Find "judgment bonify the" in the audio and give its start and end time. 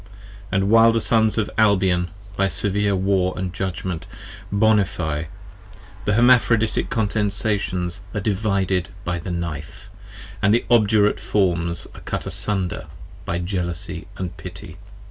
3.53-6.13